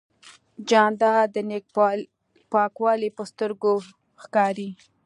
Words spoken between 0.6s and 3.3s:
جانداد د نیت پاکوالی په